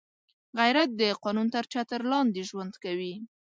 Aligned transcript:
غیرت 0.59 0.89
د 1.01 1.03
قانون 1.23 1.47
تر 1.55 1.65
چتر 1.73 2.01
لاندې 2.11 2.41
ژوند 2.49 2.73
کوي 2.83 3.13